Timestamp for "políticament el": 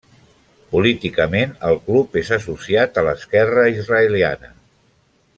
0.69-1.77